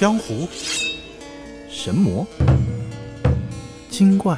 [0.00, 0.48] 江湖，
[1.68, 2.26] 神魔、
[3.90, 4.34] 精怪、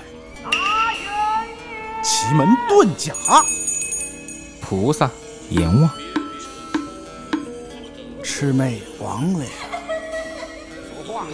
[2.02, 3.14] 奇门遁甲，
[4.60, 5.08] 菩萨、
[5.50, 5.88] 阎王、
[8.24, 9.46] 魑魅魍魉。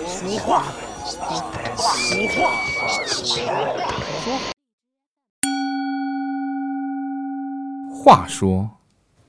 [0.06, 0.62] 俗话，
[1.06, 1.16] 俗
[2.36, 2.52] 话，
[3.06, 3.32] 俗
[8.04, 8.68] 话，话说，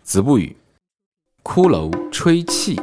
[0.04, 0.58] 子不语，
[1.42, 2.78] 骷髅吹气。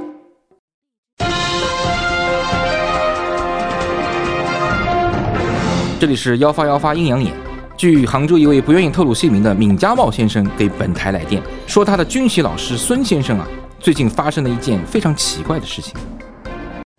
[5.99, 7.33] 这里是幺发幺发阴阳眼。
[7.75, 13.49] 据杭州一位不愿意透露姓名的闵家茂先生给本台来电，说他的军棋老师孙先生啊，
[13.81, 15.95] 最近发生了一件非常奇怪的事情。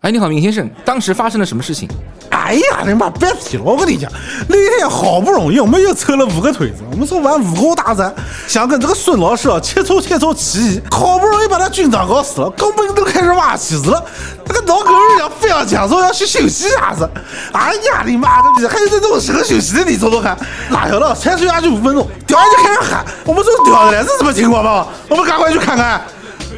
[0.00, 1.88] 哎，你好，闵先生，当时发生了什么事情？
[2.38, 3.62] 哎呀，你妈别提了！
[3.62, 4.10] 我跟你讲，
[4.48, 8.14] 那天好不容易我们又凑了五个腿子，我们说玩武功大战，
[8.46, 14.02] 想跟这个孙老师啊切磋切磋棋艺，好不容易把他军长搞死了，根本都开始挖棋子了。
[14.46, 17.08] 那个老狗日要非要讲说要去休息一下子。
[17.52, 20.38] 哎呀，你妈个逼，还有这种时候休息的，你说说看？
[20.70, 24.86] 哪晓得才睡下去五分钟，屌就开始喊，我们说屌的是什么情况吧？
[25.10, 26.00] 我们赶快去看看。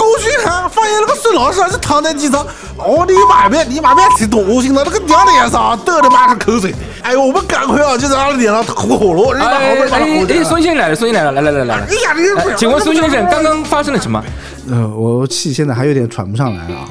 [0.01, 2.41] 过去看，发现那个孙老师是躺在地上，
[2.79, 6.75] 哦，你妈别，你妈别提多心了，那个娘脸上都他妈是口水。
[7.03, 11.84] 哎呦，我们赶快啊，就在他的脸上吐火了，人家好不容易把他哎哎，孙先生来了，孙先生来了，来来来来来。
[11.84, 14.23] 哎呀，你哎请问孙先生，刚刚发生了什么？
[14.70, 16.89] 呃，我气现在还有点喘不上来啊。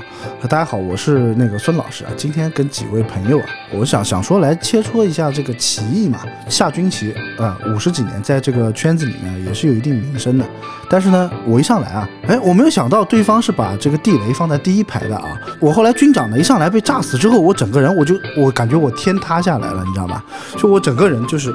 [0.47, 2.11] 大家好，我是那个孙老师啊。
[2.15, 6.19] 今天跟几位朋友啊，我想想说来切磋一下这个棋艺嘛。
[6.47, 10.45] 下军棋啊，五十几年，在这个圈子里面也是有一定名声的。
[10.89, 15.25] 但是呢，我一上来啊，哎，我没有想到对方是把这个地雷放在第一排的啊。
[15.59, 20.23] 我后来军长呢一上来被炸死之后，我整个人我就我感觉我天塌下来了，你知道吧？
[20.57, 21.53] 就我整个人就是。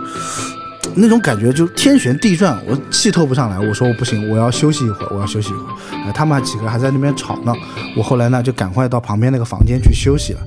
[0.94, 3.58] 那种感觉就天旋地转，我气透不上来。
[3.58, 6.06] 我说我不行，我要休息一会儿，我要休息一会儿。
[6.06, 7.52] 哎，他们几个还在那边吵呢。
[7.96, 10.40] 我后来呢就赶快到旁边那个房间去休息了。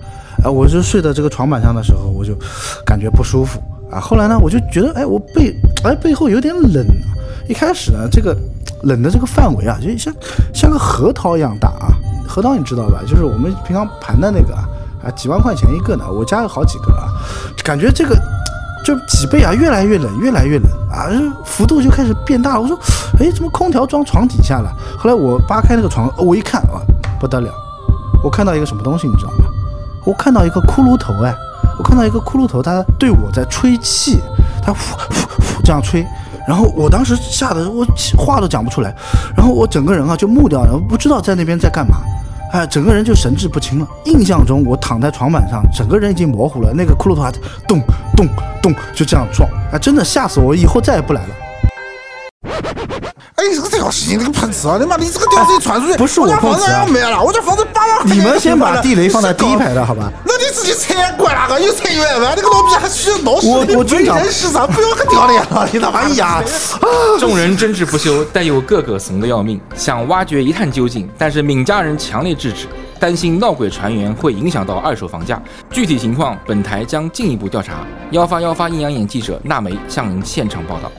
[0.43, 2.38] 哎，我就睡在这个床板上的时候，我就
[2.85, 3.59] 感觉不舒服
[3.91, 3.99] 啊。
[3.99, 6.86] 后来呢，我就觉得哎，我背哎背后有点冷。
[6.86, 7.15] 啊
[7.49, 8.37] 一开始呢，这个
[8.83, 10.14] 冷的这个范围啊，就像
[10.54, 11.87] 像个核桃一样大啊。
[12.27, 13.02] 核桃你知道吧？
[13.08, 16.05] 就是我们平常盘的那个啊，几万块钱一个呢。
[16.11, 17.08] 我家有好几个啊，
[17.64, 18.15] 感觉这个。
[18.87, 21.11] 就脊背啊，越来越冷，越来越冷啊，
[21.43, 22.61] 幅度就开始变大了。
[22.61, 22.80] 我说，
[23.20, 24.71] 哎，怎么空调装床底下了？
[24.98, 26.80] 后来我扒开那个床，我一看啊，
[27.20, 27.52] 不得了，
[28.23, 29.43] 我看到一个什么东西，你知道吗？
[30.05, 31.36] 我看到一个骷髅头，哎，
[31.77, 34.21] 我看到一个骷髅头，他对我在吹气，
[34.64, 36.08] 他呼呼呼这样吹，
[36.48, 37.86] 然后我当时吓得我
[38.17, 38.95] 话都讲不出来，
[39.36, 41.98] 然后我整个人啊就木掉了，不知道在那边在干嘛。
[42.53, 43.87] 哎，整个人就神志不清了。
[44.05, 46.71] 印象中，我躺在床板上，整个人已经模糊了。
[46.73, 47.31] 那个骷髅头还
[47.67, 47.81] 咚
[48.15, 48.27] 咚
[48.61, 50.55] 咚就这样撞，哎，真的吓死我！
[50.55, 51.30] 以后再也不来了。
[53.36, 54.77] 哎，你这个屌丝，你这个喷子啊！
[54.80, 58.17] 你妈，你这个屌丝传出去，不是我家房子要没了，我家房子八万块钱。
[58.17, 60.11] 你们先把地雷放在第一排的好吧？
[60.25, 61.59] 那你自己拆管哪个？
[61.59, 63.47] 又拆一万万，那个老逼还需要闹事？
[63.47, 66.41] 我我军长人世上不要个屌脸了，你他妈呀！
[67.19, 72.65] 众人争执不休，但又个个怂得要命，想挖掘一探究竟，但是闵家人强烈制止，
[72.99, 75.39] 担心闹鬼传言会影响到二手房价。
[75.69, 77.85] 具体情况，本台将进一步调查。
[78.09, 80.91] 幺八幺发阴阳眼记者娜梅向您现场报道。